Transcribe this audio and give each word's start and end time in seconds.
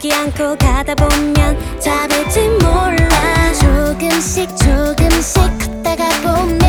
포기 0.00 0.14
않고 0.14 0.56
가다 0.56 0.94
보면 0.94 1.78
잡을지 1.78 2.48
몰라. 2.62 3.52
조금씩 3.60 4.48
조금씩 4.56 5.42
걷다가 5.58 6.08
보면 6.22 6.59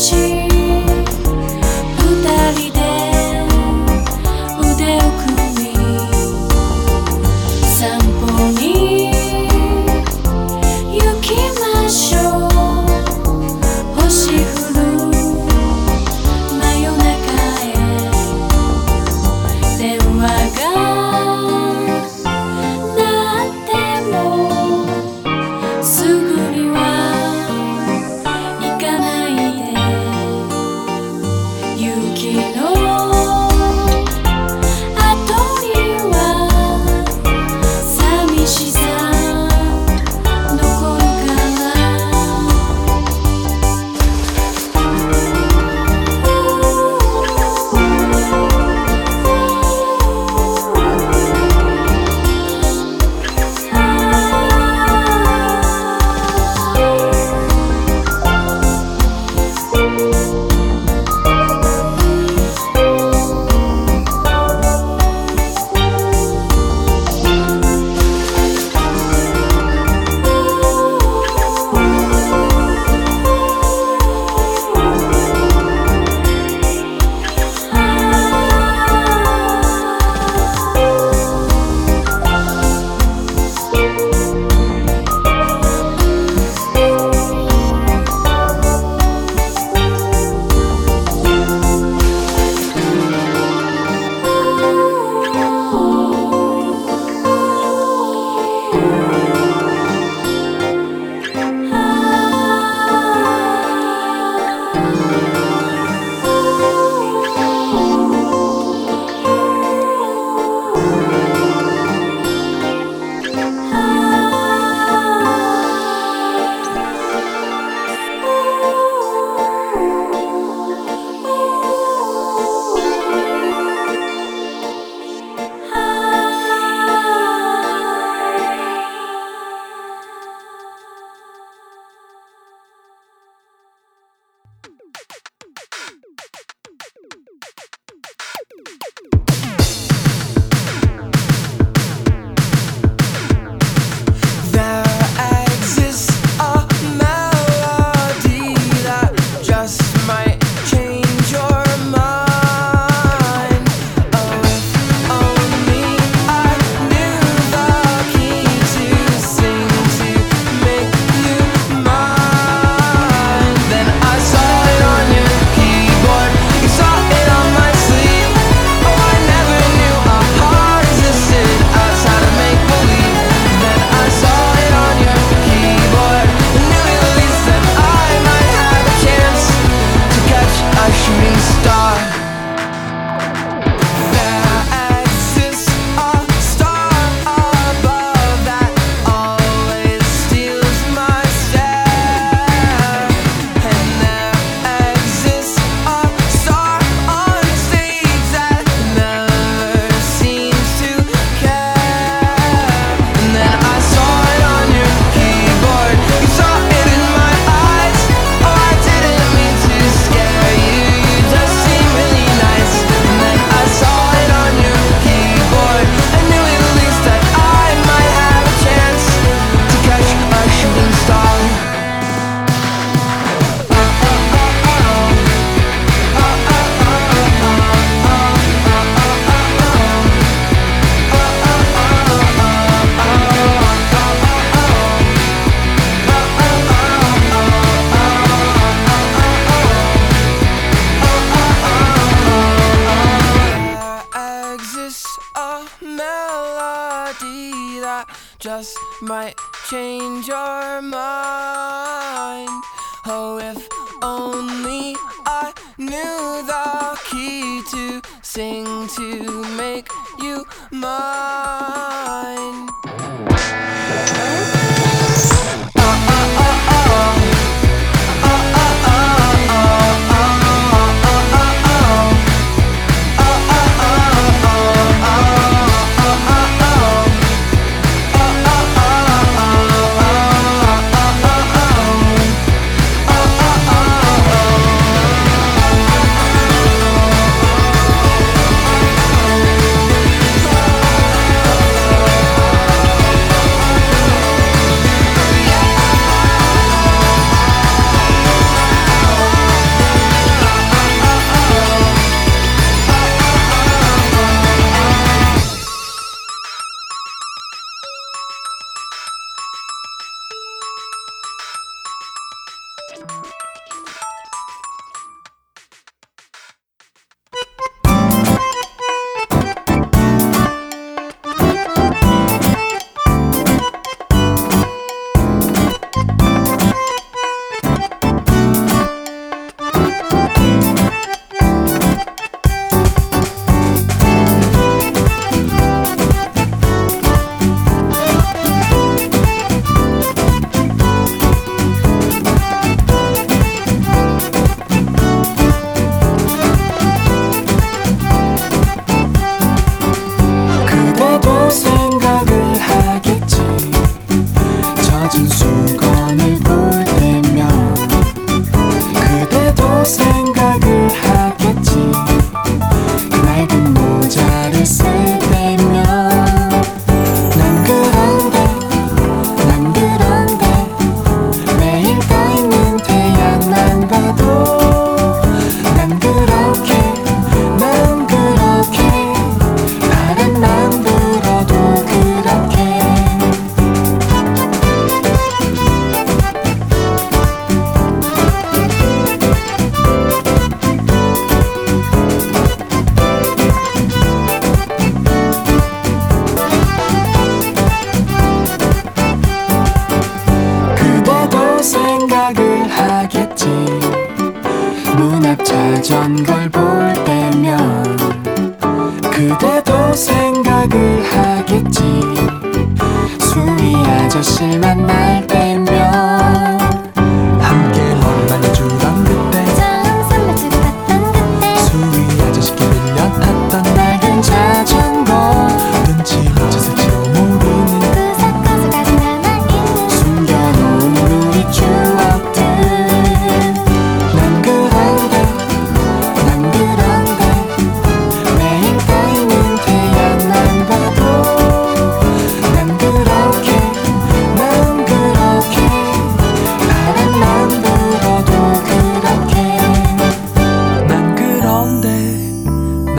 心 0.00 0.39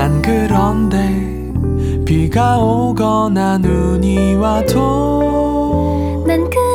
난 0.01 0.19
그런데 0.19 0.97
비가 2.03 2.57
오거나 2.57 3.59
눈이 3.59 4.33
와도 4.33 6.23
난그 6.25 6.70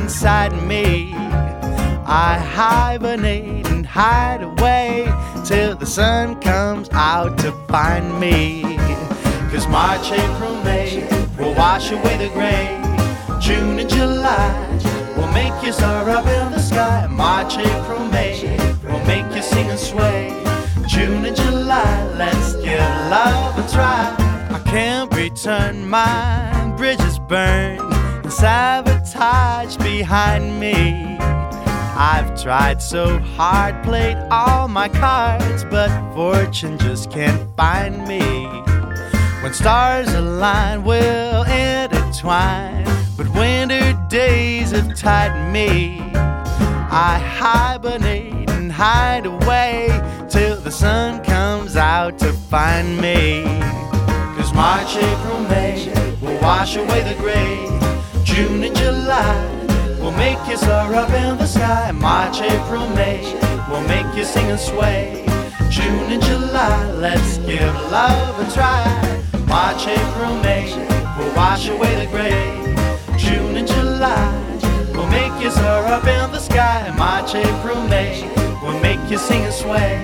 inside 0.00 0.52
me. 0.62 1.12
I 2.06 2.38
hibernate 2.38 3.66
and 3.68 3.84
hide 3.84 4.42
away 4.42 5.12
till 5.44 5.74
the 5.74 5.86
sun 5.86 6.40
comes 6.40 6.88
out 6.92 7.38
to 7.38 7.52
find 7.68 8.18
me. 8.18 8.62
Cause 9.50 9.66
March, 9.66 10.10
April, 10.12 10.54
May 10.62 11.06
will 11.38 11.54
wash 11.54 11.90
away 11.90 12.16
the 12.16 12.30
gray. 12.38 12.66
June 13.40 13.78
and 13.78 13.90
July 13.90 14.50
will 15.16 15.32
make 15.32 15.56
you 15.64 15.72
soar 15.72 16.08
up 16.10 16.26
in 16.26 16.52
the 16.52 16.60
sky. 16.60 17.06
March, 17.10 17.56
April, 17.58 18.04
May 18.06 18.56
will 18.84 19.04
make 19.04 19.28
you 19.34 19.42
sing 19.42 19.68
and 19.68 19.78
sway. 19.78 20.28
June 20.86 21.24
and 21.24 21.36
July, 21.36 21.94
let's 22.16 22.54
give 22.56 22.80
love 23.10 23.58
a 23.58 23.68
try. 23.72 24.14
I 24.50 24.60
can't 24.64 25.12
return 25.14 25.88
my 25.88 26.74
bridges 26.76 27.18
burned 27.18 27.87
sabotage 28.30 29.76
behind 29.78 30.60
me. 30.60 31.16
I've 32.00 32.40
tried 32.40 32.80
so 32.80 33.18
hard, 33.18 33.82
played 33.82 34.16
all 34.30 34.68
my 34.68 34.88
cards, 34.88 35.64
but 35.64 35.90
fortune 36.14 36.78
just 36.78 37.10
can't 37.10 37.56
find 37.56 38.06
me. 38.06 38.46
When 39.42 39.52
stars 39.52 40.12
align, 40.14 40.84
we'll 40.84 41.44
intertwine, 41.44 42.84
but 43.16 43.28
winter 43.34 43.94
days 44.08 44.72
have 44.72 44.94
tied 44.94 45.52
me. 45.52 46.00
I 46.90 47.18
hibernate 47.18 48.50
and 48.50 48.70
hide 48.72 49.26
away 49.26 49.88
till 50.28 50.56
the 50.56 50.70
sun 50.70 51.24
comes 51.24 51.76
out 51.76 52.18
to 52.18 52.32
find 52.32 52.96
me. 53.00 53.42
Cause 54.36 54.52
March, 54.54 54.96
April, 54.96 55.40
May 55.48 55.92
will 56.20 56.40
wash 56.40 56.76
away 56.76 57.02
the 57.02 57.14
gray. 57.20 57.77
June 58.38 58.62
and 58.62 58.76
July 58.76 59.34
will 59.98 60.12
make 60.12 60.38
you 60.46 60.56
soar 60.56 60.94
up 60.94 61.10
in 61.10 61.36
the 61.38 61.44
sky. 61.44 61.90
March, 61.90 62.40
April, 62.40 62.88
May 62.90 63.20
will 63.68 63.80
make 63.88 64.06
you 64.16 64.24
sing 64.24 64.48
and 64.48 64.60
sway. 64.60 65.24
June 65.68 66.12
and 66.12 66.22
July, 66.22 66.92
let's 66.92 67.38
give 67.38 67.74
love 67.90 68.38
a 68.38 68.48
try. 68.54 68.84
March, 69.48 69.88
April, 69.88 70.36
May 70.36 70.70
will 71.18 71.34
wash 71.34 71.68
away 71.68 71.92
the 71.96 72.06
gray. 72.12 72.62
June 73.18 73.56
and 73.56 73.66
July 73.66 74.30
will 74.94 75.08
make 75.08 75.34
you 75.42 75.50
soar 75.50 75.86
up 75.86 76.06
in 76.06 76.30
the 76.30 76.38
sky. 76.38 76.94
March, 76.96 77.34
April, 77.34 77.82
May 77.88 78.22
will 78.62 78.78
make 78.78 79.02
you 79.10 79.18
sing 79.18 79.42
and 79.42 79.52
sway. 79.52 79.98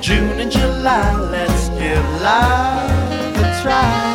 June 0.00 0.40
and 0.40 0.50
July, 0.50 1.14
let's 1.30 1.68
give 1.80 2.04
love 2.22 2.90
a 3.36 3.60
try. 3.62 4.05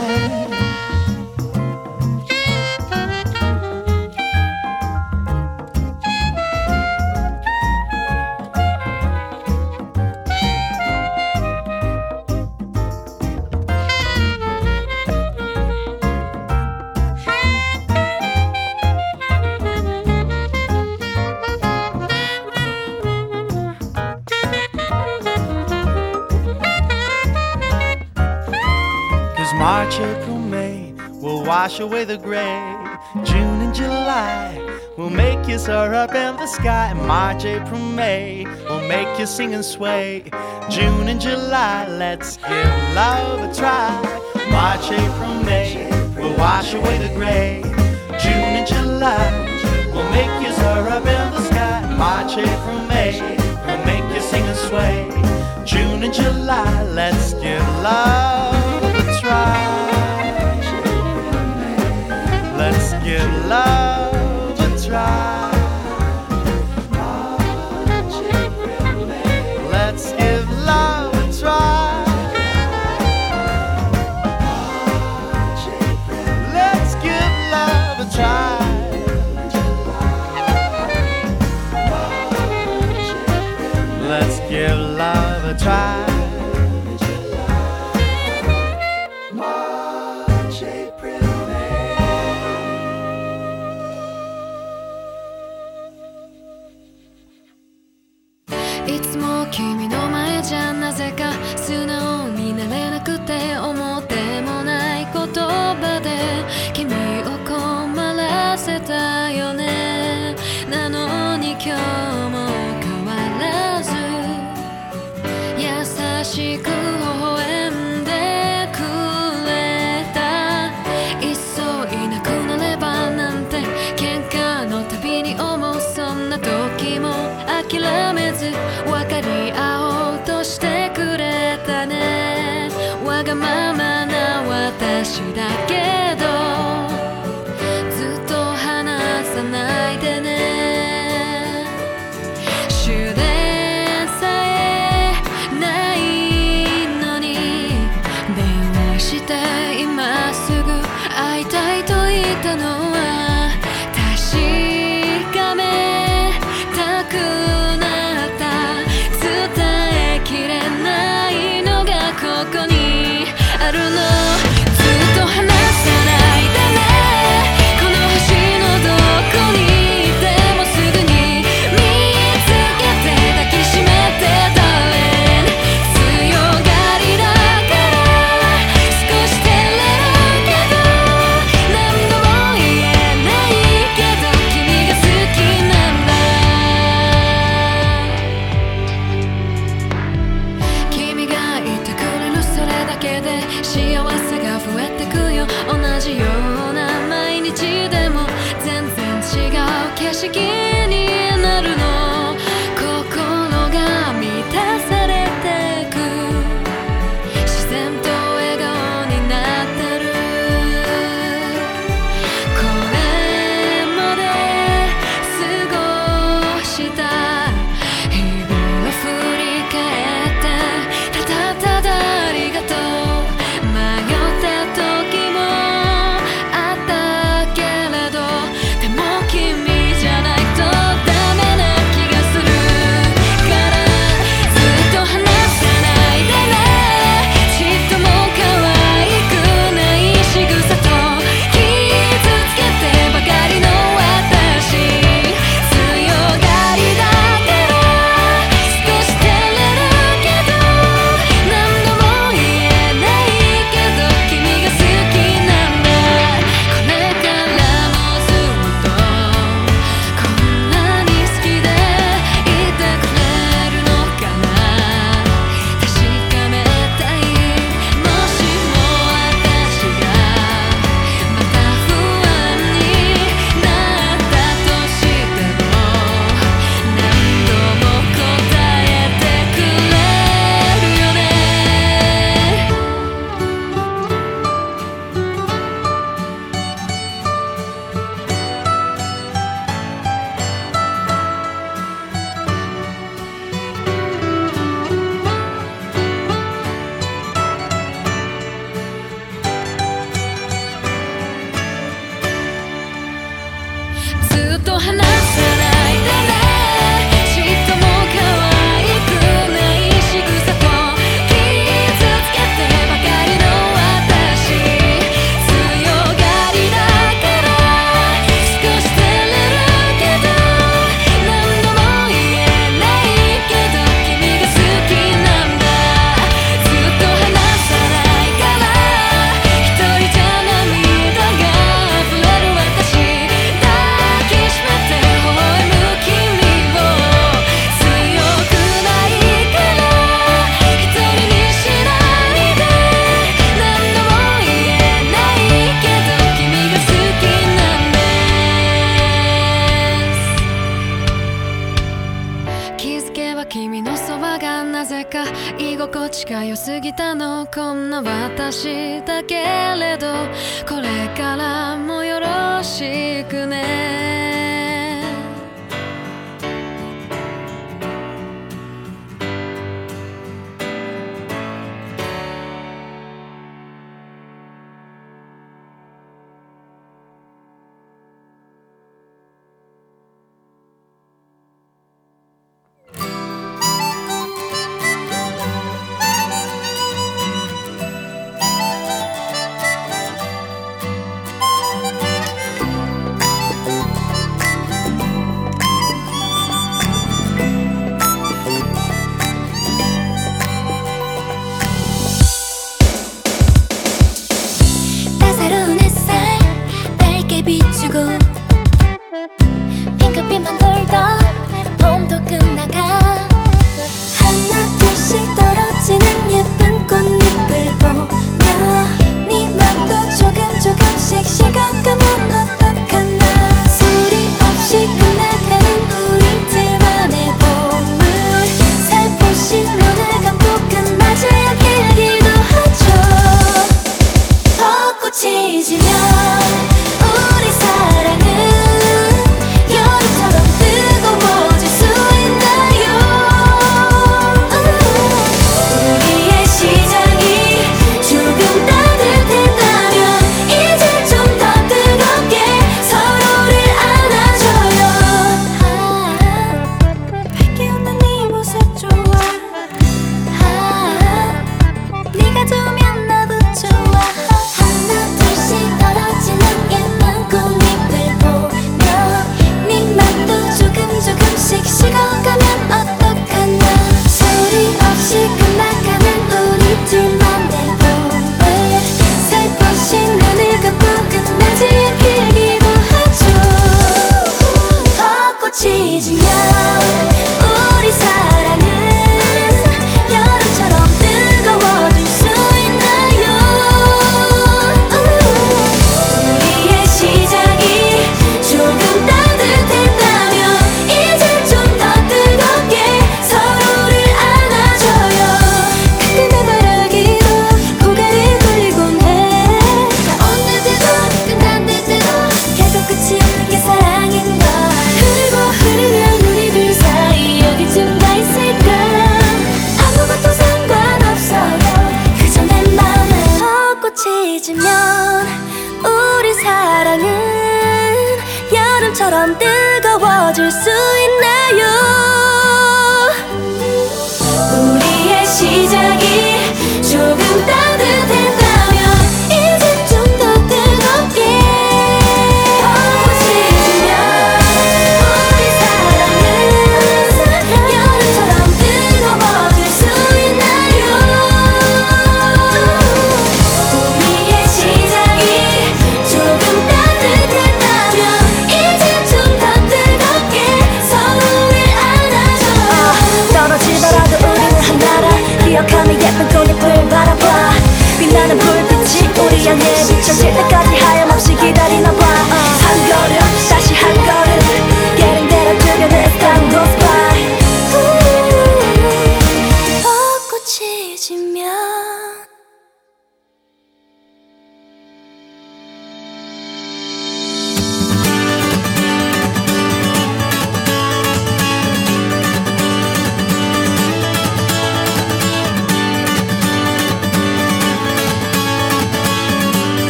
March, 29.62 30.00
April, 30.00 30.40
May 30.40 30.92
will 31.22 31.44
wash 31.46 31.80
away 31.80 32.04
the 32.04 32.18
gray. 32.18 32.58
June 33.24 33.62
and 33.62 33.76
July 33.76 34.60
will 34.98 35.12
make 35.12 35.48
you 35.48 35.60
soar 35.60 35.94
up 35.94 36.16
in 36.16 36.36
the 36.38 36.48
sky. 36.48 36.94
March, 36.94 37.46
April, 37.46 37.80
May 37.80 38.44
will 38.68 38.82
make 38.88 39.20
you 39.20 39.28
sing 39.28 39.54
and 39.54 39.64
sway. 39.64 40.24
June 40.72 41.08
and 41.08 41.22
July, 41.22 41.88
let's 41.88 42.38
give 42.38 42.74
love 42.96 43.48
a 43.48 43.54
try. 43.54 43.92
March, 44.50 44.90
April, 44.92 45.36
May 45.44 45.88
will 46.18 46.36
wash 46.40 46.74
away 46.74 46.98
the 46.98 47.14
gray. 47.14 47.62
June 48.24 48.54
and 48.60 48.68
July 48.68 49.24
will 49.94 50.10
make 50.10 50.34
you 50.44 50.52
soar 50.56 50.90
up 50.90 51.06
in 51.06 51.26
the 51.36 51.42
sky. 51.42 51.82
March, 52.00 52.32
April, 52.36 52.80
May 52.88 53.14
will 53.68 53.86
make 53.86 54.08
you 54.16 54.22
sing 54.22 54.44
and 54.44 54.58
sway. 54.58 55.08
June 55.66 56.02
and 56.02 56.12
July, 56.12 56.84
let's 56.86 57.36
give 57.36 57.62
love. 57.84 58.51